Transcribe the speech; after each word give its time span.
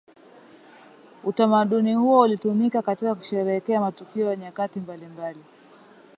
Utamaduni 1.23 1.93
huo 1.95 2.19
ulitumika 2.21 2.81
katika 2.81 3.15
kusherehekea 3.15 3.81
matukio 3.81 4.29
ya 4.29 4.35
nyakati 4.35 4.79
mbalimbali 4.79 5.39